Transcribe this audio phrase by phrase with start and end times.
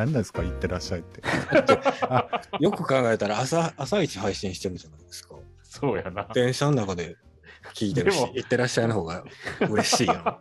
[0.00, 1.20] 何ですか、行ってらっしゃいって。
[2.58, 5.34] よく考えたら朝、朝一配信してるじゃないですか。
[5.62, 6.26] そうやな。
[6.32, 7.16] 電車の中で
[7.74, 9.22] 聞いてるしでも、行ってらっしゃいの方が
[9.68, 10.16] 嬉しいやん。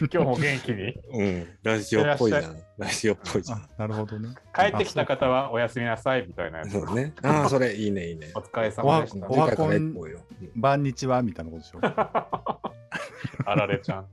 [0.00, 0.92] 今日も元気に。
[1.12, 2.54] うん、ラジオっぽいいっな。
[2.78, 3.58] ラジオっぽいじゃん。
[3.58, 4.30] あ、なるほどね。
[4.52, 6.72] 帰ってきた方はおやすみなさいみたいなやつ。
[6.72, 7.14] そうね。
[7.22, 8.40] ああ、それいいね、いいねお。
[8.40, 9.26] 疲れ様でした。
[9.28, 10.20] おは次回から一歩よ。
[10.56, 11.78] バンニチはみたいなことでしょ。
[13.46, 14.06] あられちゃん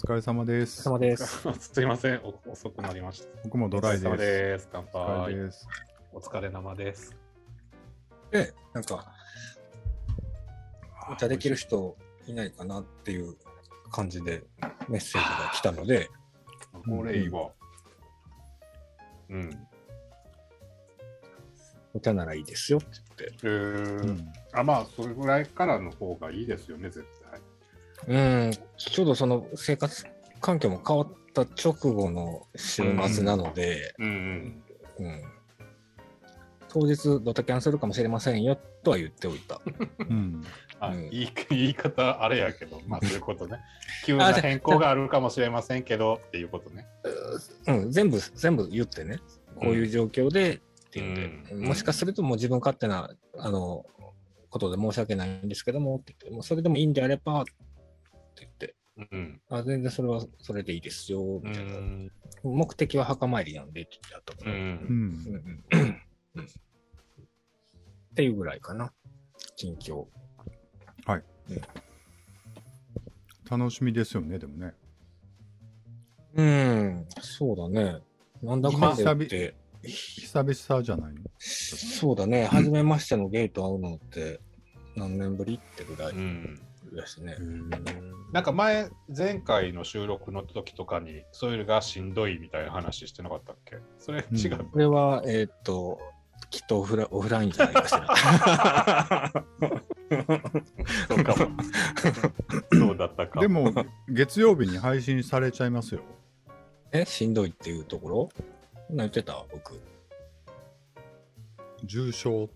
[0.00, 0.82] 疲れ様です。
[0.82, 1.46] 様です。
[1.60, 3.28] すいません、お遅くなりました。
[3.44, 4.26] 僕もドライお疲れ様です。
[4.26, 4.68] です。
[4.72, 5.34] 乾お疲れ杯。
[5.34, 5.68] です。
[6.12, 7.16] お疲れ生です。
[8.30, 9.12] で、なんか、
[11.12, 13.36] お茶できる人いないかなっていう
[13.92, 14.42] 感じで
[14.88, 16.08] メッセージが来たので、
[16.86, 17.50] これいいわ。
[19.28, 19.68] うん。
[21.92, 22.88] お茶ならいいですよって
[23.18, 23.36] 言って。
[23.42, 27.19] えーうんあ、まあ、それぐらいからの方がいいですよね、絶対。
[28.10, 30.04] うん、ちょうどその生活
[30.40, 34.62] 環境も変わった直後の週末なので、うん
[34.98, 35.06] うん。
[35.06, 35.22] うん
[36.72, 39.60] 当日ドタキャンするかもしれませんよとは言っておいた。
[39.98, 40.44] うん。
[40.78, 43.58] あ、うん言い言い方あれやけど、まあそういうことね。
[44.06, 46.86] 急な変更があるかもしれませんけどっていうことね。
[47.66, 49.18] うん、全部、全部言ってね、
[49.56, 51.14] こういう状況でっていうん
[51.44, 53.84] で、うんもしかするともう自分勝手な、あの、
[54.48, 57.44] ことで申し訳ないんですけどもって言って、もうそれでもいいんであればっ
[58.40, 58.74] て言って、
[59.12, 59.40] うん。
[59.50, 61.72] あ全然それはそれでいいですよ、うみたいな。
[61.74, 62.10] ん。
[62.42, 64.52] 目的は墓参りなんでって言ってあったかう。
[64.52, 64.64] ら、うんん。
[64.64, 66.00] うんうん
[66.36, 66.46] うん
[68.10, 68.92] っていうぐらいかな、
[69.56, 70.06] 近況。
[73.48, 74.74] 楽しみですよね、でもね。
[76.34, 77.98] うん、そうだね。
[78.42, 81.20] なんだかんだ言って、久々じゃないの？
[81.38, 84.40] そうだね、初めましてのゲイと会うのって
[84.94, 86.60] 何年ぶりってぐらいうん。
[86.94, 87.36] ですね。
[88.32, 93.78] なんか前、前回の収録の時とかに、それがしんどいみたいな話してなかったっけ？
[93.98, 94.60] それ違う。
[94.60, 95.98] うんこれは、えーっと、
[96.50, 99.32] きっとオフラオフラインじゃないかしら。
[101.08, 101.50] そうかも。
[102.72, 103.40] そうだったか。
[103.40, 103.72] でも、
[104.08, 106.00] 月曜日に配信されちゃいますよ。
[106.92, 108.28] え、しんどいっていうところ？
[108.88, 109.80] 何言ってた僕。
[111.84, 112.48] 重症？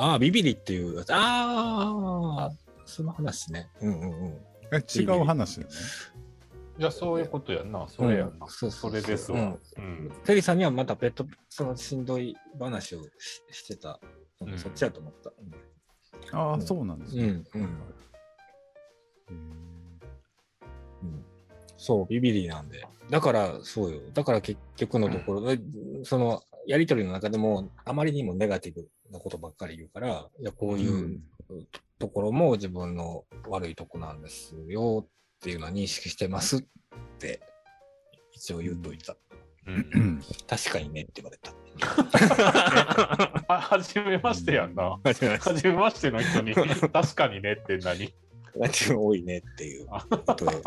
[0.00, 1.12] ああ、ビビリっていうやつ。
[1.12, 2.50] ああ、
[2.86, 3.68] その話ね。
[3.80, 4.32] うんうんうん。
[4.72, 5.72] え、違う話だね。
[6.78, 7.84] じゃあそういうことやんな。
[7.88, 8.46] それやんな。
[8.46, 9.40] うんそうそうそうそれですわ。
[9.40, 10.10] ううんん。
[10.24, 13.98] テリーさんにはまたペット、そのしんどい話をししてた。
[14.40, 15.32] うんそっちやと思った。
[16.38, 17.24] ああ、うんそうなんですね。
[17.24, 17.64] うんうんうん
[21.02, 21.24] うん
[21.76, 22.86] そう、ビビリなんで。
[23.10, 24.00] だから、そうよ。
[24.12, 25.58] だから結局のところ、え
[26.04, 31.18] その、やりとりの中でも、あまりにもネガティブなことばっかり言うから、いや、こういう
[31.98, 35.08] ところも自分の悪いとこなんですよっ
[35.40, 36.64] ていうのは認識してますっ
[37.18, 37.40] て、
[38.32, 39.16] 一応言うといた。
[39.66, 41.54] うんうん確かにねって言われた。
[43.48, 45.00] あ、はじめましてやんな。
[45.02, 45.24] はじ
[45.68, 48.12] めましての人に、確かにねって何？
[48.56, 50.62] ラジオ多いねっていうことで。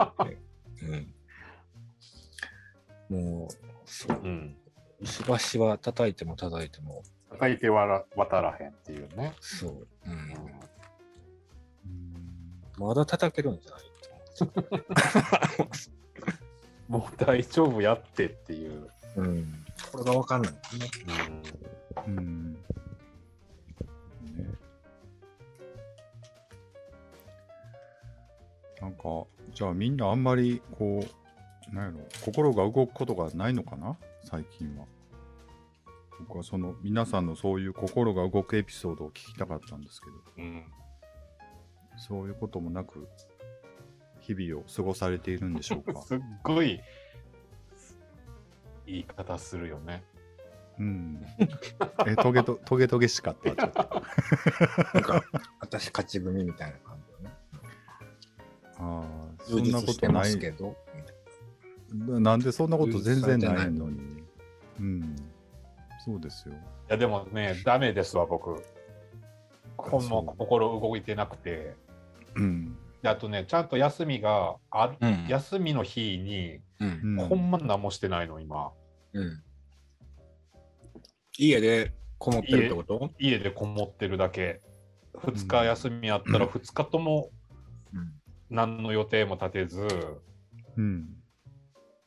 [3.09, 3.49] うん、もう、
[3.85, 4.19] そう。
[4.23, 4.57] うん。
[5.01, 9.33] 石橋は叩いても叩いても、叩いてわら渡らへんっていうね。
[9.39, 9.87] そう。
[10.05, 10.71] うんうん
[12.77, 13.81] まだ叩けるんじゃない
[16.87, 18.89] もう大丈夫やってっていう。
[19.17, 19.65] うん。
[19.91, 20.59] これがわかんないね。
[22.07, 22.59] うんね
[28.81, 31.05] なんか、じゃあみんなあんまりこ
[31.71, 33.95] う、なんやろ、心が動くことがないのかな？
[34.23, 34.85] 最近は。
[36.19, 40.63] 僕はその皆さんのそういう心が動くエピソードを聞きたかったんですけど、うん。
[41.97, 43.07] そういうこともなく、
[44.19, 46.01] 日々を過ごされているんでしょうか。
[46.03, 46.79] すっごい
[48.85, 50.03] 言い方するよね。
[50.79, 51.25] うん。
[52.07, 53.55] え、トゲト トゲトゲしかった。
[53.55, 54.03] ちょっと
[54.93, 55.23] なんか、
[55.59, 57.35] 私勝ち組みたいな感じでね。
[58.77, 59.03] あ
[59.39, 60.39] あ、そ充んなことない。
[60.39, 60.75] けど。
[61.93, 64.10] ななんでそんなこと全然ないのに。
[64.81, 65.15] うん。
[66.03, 66.55] そうですよ。
[66.55, 66.57] い
[66.89, 68.63] やでもね、ダメですわ、僕。
[69.77, 71.75] ほんまそう心動いてなくて。
[72.35, 72.77] うん。
[73.01, 77.19] であとね、ちゃんと休みがあ、うん休みの日に、うん。
[77.19, 78.71] うんほんま何もしてないの、今。
[79.13, 79.43] うん。
[81.37, 83.09] 家でこもってるってこと？
[83.19, 84.59] 家でこもってるだけ。
[85.17, 87.29] 2日休みあったら2日とも
[87.93, 88.13] うん。
[88.49, 89.87] 何の予定も立てず、
[90.75, 91.20] うん。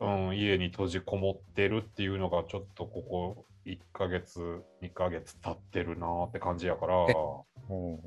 [0.05, 7.99] うん、家に閉じこもってるっていうのがちょっとここ1ヶ月、2ヶ月経ってるなーって感じやから、えちおー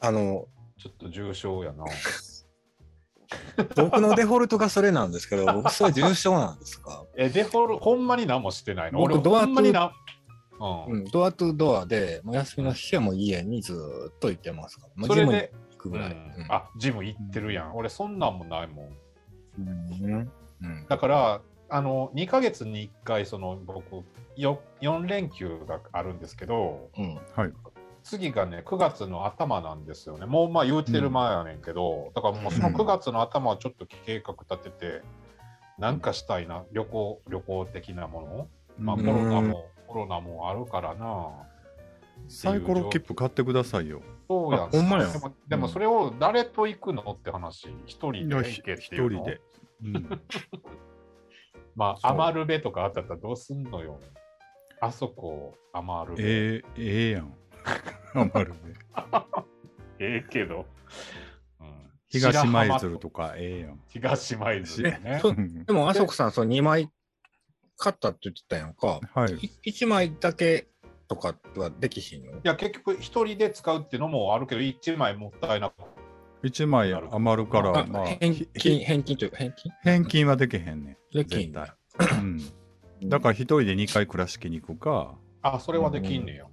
[0.00, 1.84] あの、ょっと重症やな。
[3.76, 7.04] 僕のデフォルトがそれなんですけど、僕それ重症なんですか？
[7.16, 9.02] え、デフォルほんまに何もしてないの？
[9.02, 9.92] 俺僕ドアほんまにな、
[10.58, 10.92] うん。
[10.92, 15.06] うん、ドアトゥドアで、もう休みの日はもう家にずーっと行ってますから。
[15.06, 16.12] それで、行くぐらい。
[16.12, 17.76] うんあ、ジム行ってるやん。
[17.76, 18.96] 俺そんなんもないもん。
[19.58, 19.62] う
[20.18, 20.32] ん。
[20.62, 20.86] うん。
[20.88, 24.04] だから、あの、2ヶ月に1回、その、僕、
[24.36, 27.20] よ4連休があるんですけど、うん。
[27.36, 27.52] はい。
[28.02, 30.24] 次がね、9月の頭なんですよね。
[30.24, 35.02] もうまあ言うてる前やねんけど、だからもうその9月の頭はちょっと計画立てて、
[35.78, 38.48] なんかしたいな、旅行、旅行的なもの。
[38.78, 41.28] まあうんコロナも、コロナもあるからな。
[42.28, 44.00] サイコロ切符買ってくださいよ。
[44.28, 49.22] そうやあほんまやでもでもそれを誰と行くのって話、一人で行けって一いうの？
[49.22, 49.40] 人で。
[49.82, 50.20] うん、
[51.74, 53.98] まあ、そうアマルベとかあったらどうすんのよ。
[54.80, 56.22] あそこ、アマルベ。
[56.22, 57.34] ええええやん。
[58.14, 58.58] 余るね。
[59.98, 60.66] ええけど。
[61.60, 63.80] うん東舞白鶴浜とかええやん。
[63.88, 65.22] 東舞鶴ね。
[65.66, 66.90] でも、あそこさん、その2枚
[67.76, 69.00] 買ったって言ってたやんか。
[69.14, 69.34] はい。
[69.64, 70.66] 1枚だけ
[71.06, 72.32] とかはできひんの？
[72.32, 75.74] いや、結局、一人で使うっていうのもあるけど、一枚もったいなく
[76.42, 79.72] 一枚余るから、あまあ、返ひ金、返金というか、返金？
[79.82, 80.96] 返金はできへんねん。
[81.16, 81.52] できん。
[83.08, 86.44] だから一人で2回倉敷に行くか、あ、それはできんねや。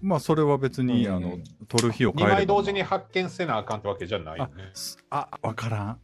[0.00, 1.38] まあそれは別に、うんあの、
[1.68, 2.36] 取る日を二変えれば。
[2.38, 5.98] 枚同時に発見せなあかんってわけじゃないよあね。、すあ、わからん。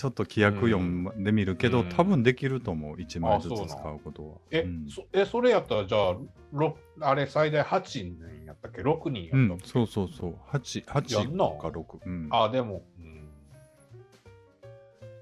[0.00, 2.96] ちょっと規約読んでみるけど、うん多分できると思う。
[2.96, 4.34] 1枚ずつ使うことは。
[4.50, 6.16] え、うんそえ、それやったら、じゃあ、
[6.52, 8.16] ろあれ、最大8人
[8.46, 10.36] やったっけ ?6 人うんやったっけ、そうそうそう。
[10.50, 11.98] 8、8やんなか6。
[12.06, 12.28] うん。
[12.30, 13.28] あ、でも、うん。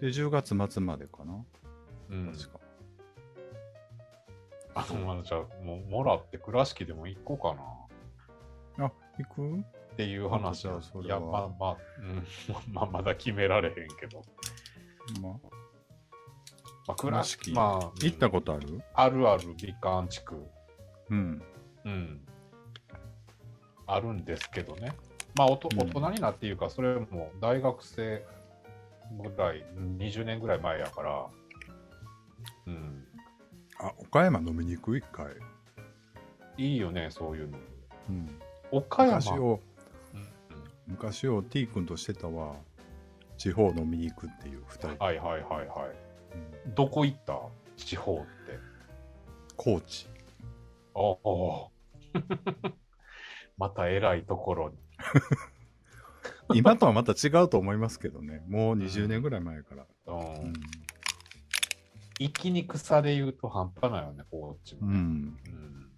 [0.01, 1.45] で、10月末までかな。
[2.11, 2.61] うん、確か。
[4.77, 7.57] あまあじゃあ、もう、もらって倉敷でも行こうか
[8.79, 8.87] な。
[8.87, 9.59] あ、行く？
[9.95, 12.25] っていう話はいや、まあまあ、うん、
[12.73, 14.23] まあ、まだ決められへんけど。
[15.21, 15.33] まあ、
[16.87, 18.83] まあ、倉敷、倉まあ、行ったことある？
[18.95, 20.37] あるある美観地区。
[21.11, 21.43] うん。
[21.85, 22.21] うん。
[23.87, 24.93] あるんですけどね。
[25.35, 28.25] まあ、おとうん大人になっていうか、それも大学生
[29.23, 31.27] ぐらい、20年ぐらい前やから、
[32.67, 33.05] うん。
[33.81, 34.97] あ、岡山飲みに行く？
[34.99, 35.27] 一回。
[36.57, 37.59] いいよね、そういうの。
[38.11, 38.41] うん。
[38.71, 39.17] 岡山。
[39.21, 39.61] 昔を、
[40.15, 40.29] うん
[40.89, 42.57] 昔を T 君としてたわ。
[43.39, 45.03] 地方飲みに行くっていう二人。
[45.05, 45.89] はいはいはいはい。
[46.67, 47.41] うんどこ行った？
[47.77, 48.59] 地方って。
[49.57, 50.07] 高知。
[50.95, 51.71] おお。
[53.57, 54.77] また偉いところに。
[56.55, 58.45] 今とはまた違うと思いますけどね。
[58.49, 59.87] もう20年ぐらい前から。
[60.07, 60.53] うんうん。
[62.19, 64.89] 生きにくさで言うと半端ないよね、こっちも。
[64.89, 64.95] うん。
[64.95, 64.97] う
[65.51, 65.93] ん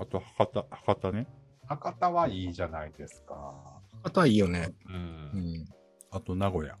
[0.00, 1.26] あと博多、博多ね。
[1.66, 3.77] 博多はいいじゃないですか。
[4.08, 4.72] あとはいいよね。
[4.88, 4.92] う。
[4.92, 5.68] うんん。
[6.10, 6.78] あと名古屋。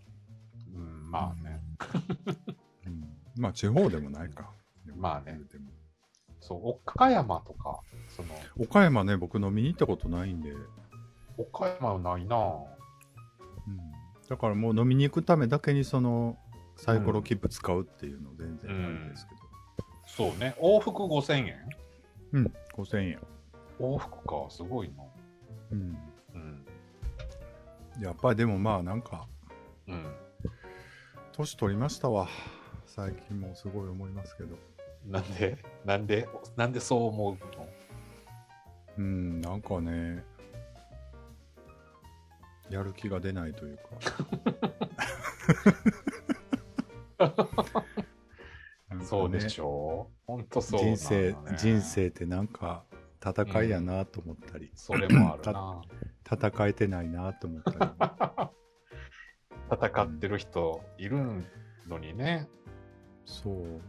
[0.74, 1.60] うん、まあね。
[2.86, 3.04] うん。
[3.36, 4.50] まあ地方でもないか。
[4.96, 5.38] まあね
[6.40, 8.28] そう、岡山とか、その、
[8.58, 10.54] 岡山ね、僕飲みに行ったことないんで。
[11.36, 12.64] 岡山はないなぁ
[13.66, 13.78] うん。
[14.26, 16.38] だからもう飲みに行くためだけにその
[16.76, 19.40] サイコロ切符使うっていうの全然ないですけど。
[20.06, 20.56] そうね。
[20.58, 21.68] 往復5000円？
[22.32, 22.52] うん。
[22.74, 23.20] 5000円。
[23.78, 25.04] 往復か、すごいな。
[25.72, 25.80] うん。
[25.80, 25.98] うん。
[28.00, 29.26] やっぱりでもまあなんか、
[29.86, 30.06] うん。
[31.32, 32.28] 年取りましたわ。
[32.86, 34.56] 最近もすごい思いますけど。
[35.06, 35.58] なんで？
[35.84, 36.28] なんで？
[36.56, 37.68] なんでそう思うの？
[38.98, 40.24] うん、なんかね、
[42.70, 43.84] やる気が出ないというか。
[48.96, 50.08] ねそうでしょ？
[50.10, 50.14] う。
[50.26, 52.84] ほんとそうなの人生ね、人生ってなんか
[53.22, 55.82] 戦いやなと思ったり、それもあるな。
[56.24, 57.78] 戦えてないなと思ったり。
[59.90, 61.18] 戦ってる人いる
[61.86, 62.48] のにね。
[63.24, 63.54] そう。
[63.54, 63.80] うん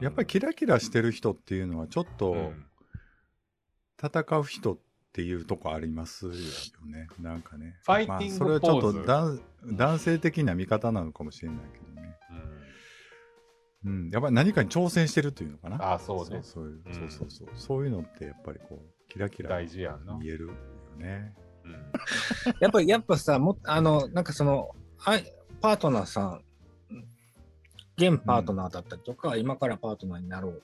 [0.00, 2.66] やっぱりキラキラしてる人っていうのはちょっとうん
[4.02, 4.78] 戦う人っ
[5.12, 7.06] ていうとこありますよね。
[7.20, 7.76] なんかね。
[7.84, 9.40] ファイティングまあ、それはちょっポーズと男
[9.76, 11.93] 男性的な見方なのかもしれないけどね。
[13.84, 14.10] うんうん。
[14.10, 15.94] やっぱり何かに挑戦してるっていうのかな。
[15.94, 17.48] あそうねそういう、うんそうそうそう。
[17.54, 19.98] そういうのってやっぱりこう、キラキラ大事や。
[20.20, 20.52] 見えるよ
[20.96, 21.34] ね。
[21.64, 21.72] うん
[22.60, 24.74] やっぱり、やっぱさ、もあの、なんかその、
[25.04, 25.24] あい
[25.60, 26.44] パートナーさん、
[27.96, 30.62] 現パートナーだったりとか、今からパートナーになろう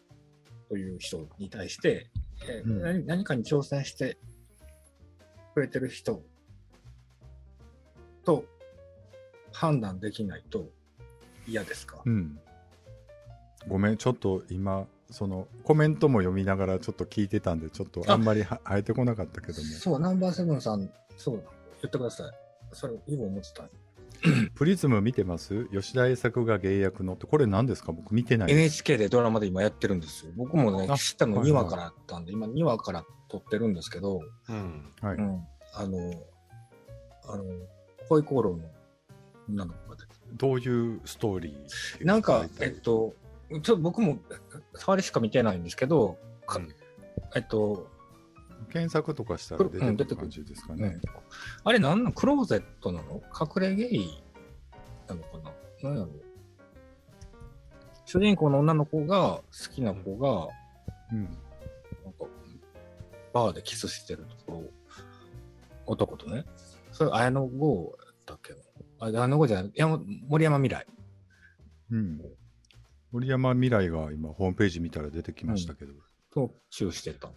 [0.69, 2.11] という人に対して、
[2.49, 4.19] え何何かに挑戦して
[5.55, 6.23] くれてる人
[8.25, 8.45] と
[9.53, 10.71] 判断できないと
[11.47, 12.39] 嫌ですか、うん。
[13.69, 19.69] ごめん、ちょっと今、そのコメントも読みながらちょっと聞いてたんで、ちょっとあんまりは生えてこなかったけども。
[19.69, 22.33] そう、ナンバーセブンさん、そう、言ってください。
[22.73, 23.69] それ、今思ってた。
[24.55, 25.64] プリズム見てます？
[25.73, 27.93] 吉田栄作が芸役のって、これ何ですか？
[27.93, 28.52] 僕見てない。
[28.52, 30.33] NHK でドラマで今やってるんですよ。
[30.37, 34.93] 僕もね、あ知ったの2はいはい話からあったんで、今2話から撮ってるんですけど、うん。
[35.00, 35.17] はい。
[35.17, 35.40] うん。
[35.73, 36.12] あの、
[37.29, 37.45] あの、
[38.09, 38.64] 恋功労の
[39.49, 42.05] 女の子が出てどういうストーリー？
[42.05, 43.14] なんかえっと、
[43.50, 44.19] ちょっと僕も
[44.75, 46.75] 触りしか見てないんですけど、かうん
[47.35, 47.88] えっと、
[48.73, 51.00] 検索とかしたらうん出てくる感じですかね。
[51.64, 53.23] あれなんなんクローゼットなの？
[53.38, 54.23] 隠れゲイ
[55.09, 55.38] なのか
[55.83, 55.90] な？
[55.90, 56.11] なんやろ？
[58.04, 59.42] 主人公の女の子が、好
[59.73, 60.49] きな子が、
[61.12, 61.25] うん。
[61.25, 61.30] な
[62.11, 62.25] んか、
[63.33, 64.64] バーでキスしてるところ、
[65.87, 66.45] 男とね。
[66.90, 68.59] それ、綾野剛だっけな？
[68.99, 70.87] あ、綾野剛じゃない、山森山未来。
[71.92, 72.21] うん。
[73.12, 75.93] 森山未来が今ホームページ見たら出てきましたけど。
[76.33, 77.31] とチューしてた。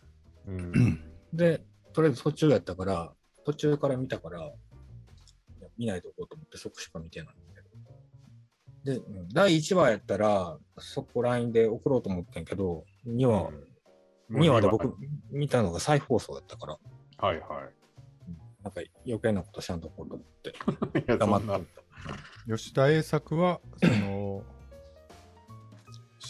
[0.48, 1.02] うん。
[1.34, 1.62] で、
[1.94, 3.12] とりあえず途中やったから、
[3.46, 4.44] 途中から見たから、い
[5.62, 7.62] や見ないとこうと思ってそこしか見てないんだ
[8.84, 9.00] けど。
[9.00, 13.50] で、うん第1話やったら、そこ LINE で送ろうと思ってんけど、2話、
[14.30, 14.96] 2話で僕
[15.32, 16.78] 見たのが再放送だったから、
[17.18, 17.70] はいは
[18.64, 20.28] なんか余計なことしゃんとこうと思っ
[21.04, 21.60] て、 黙っそんな。
[22.48, 24.44] 吉田栄作は、その、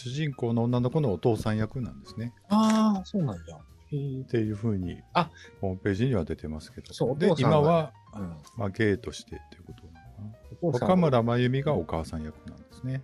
[0.04, 2.34] 主人公の女の子のお父さん役なんですね。
[2.50, 3.56] ああ、そうなんや。
[3.90, 5.30] へえっていうふうに、あ
[5.62, 6.88] ホームページには出てますけど。
[6.88, 8.36] でそうお父、さんが今は、うん。
[8.58, 10.58] まあ、ゲイとしてっていうことなのかな。
[10.60, 13.02] お父さん若村真由美がお母さん役なんですね。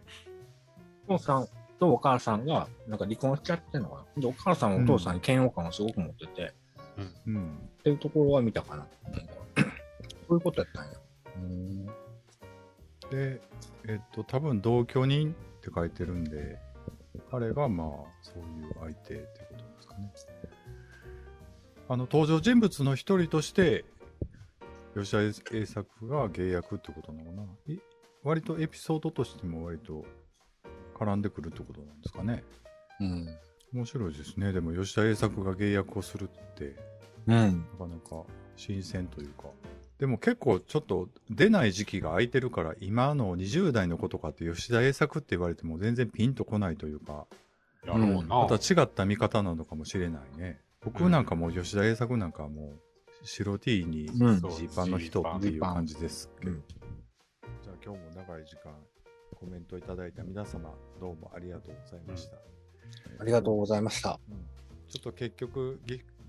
[1.09, 4.21] お父さんとお母さんが、なんか離婚しちゃってんのかな。
[4.21, 6.53] で、お母さんはお父さんに嫌悪感をすごく持ってて、
[7.27, 7.57] うん。
[7.79, 8.87] っていうところは見たかな。
[10.29, 10.93] そういうことやったんや。
[11.37, 11.87] うん。
[13.11, 13.41] で、
[13.89, 16.59] えっと、多分同居人って書いてるんで、
[17.31, 17.89] 彼がまあ、
[18.23, 20.13] そういう相手ってことですかね。
[21.89, 23.85] あの、登場人物の一人として、
[24.95, 27.75] 吉田栄作が芸役ってことなのかな。
[27.75, 27.79] い
[28.23, 30.05] 割とエピソードとしても割と
[30.95, 32.45] 絡んでくるってことなんですかね。
[33.01, 33.39] うん。
[33.73, 34.53] 面白いですね。
[34.53, 36.77] でも吉田栄作が芸役をするって、
[37.27, 37.67] うん。
[37.73, 38.25] なかなか
[38.57, 39.45] 新鮮というか。
[40.01, 47.27] でも結構ちょっと出ない時期が空いてるから、今の20代の子とかって吉田栄作って言われても全然ピンとこないというか、
[47.87, 48.23] やろうな。
[48.23, 50.59] また違った見方なのかもしれないね。
[50.83, 56.53] 僕なんかもう吉田栄作なんかはもう白 T にジうんーパンの人っていう感じですけど。
[56.53, 56.65] うん
[57.63, 58.73] じゃあ今日も長い時間
[59.39, 62.37] コメントいただいた皆様どうもありがとうございました。
[63.19, 64.19] ありがとうございました。
[64.31, 64.37] うん
[64.89, 65.79] ちょっと結局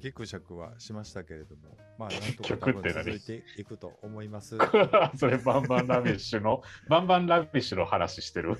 [0.01, 4.58] ギ、ギクシャクはしましたけれども、まあ、なんとか多分続いていくと思います。
[5.17, 8.58] それバンバンラビッシュの、バンバンラビッシュの話してる？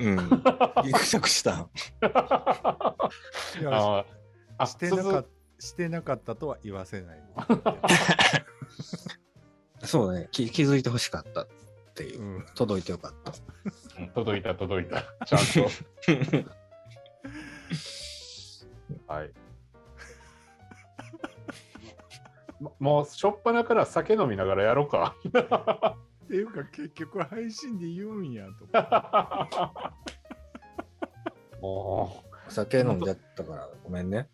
[0.00, 0.16] うん。
[0.84, 1.68] ぎくしゃくした。
[3.60, 4.04] いやあ
[4.58, 7.22] あ、してなか続してなかったとは言わせない。
[9.84, 10.28] そうね。
[10.32, 11.48] 気気づいてほしかったっ
[11.94, 12.38] ていうう。
[12.40, 13.32] ん、届いてよかった。
[14.00, 15.02] うん届いた届いた。
[15.24, 15.70] ちゃんと。
[19.12, 19.32] はい。
[22.60, 25.16] ももう、しょっぱなから酒飲みながらやろうか。
[26.24, 28.66] っていうか結局配信で言うんやと。
[31.60, 34.28] もお酒飲んじゃったからごめんね。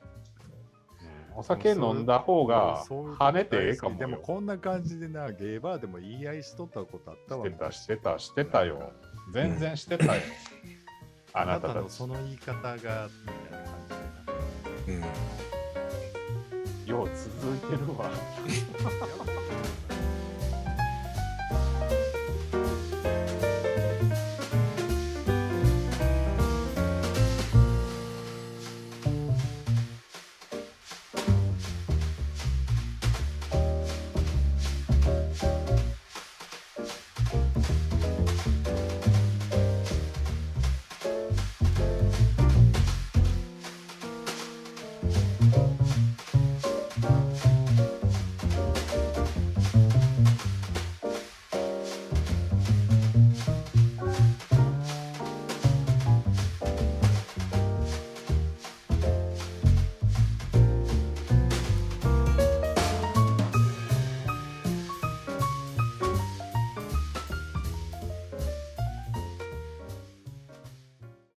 [1.37, 4.23] う、お酒飲んだ方が跳ねてええかもでもよ。
[4.23, 7.45] こんな感じでな、ゲーバーでも言い合いしとったことあったわ。
[7.47, 8.93] してた、してた、してたよ。
[9.33, 10.23] 全然してたよ。
[11.33, 13.11] ああななたたちたのその言い方が、みたいな感
[14.87, 15.05] じでな。
[15.05, 15.40] うん。
[17.01, 17.09] よう
[17.43, 18.11] 続いてるわ。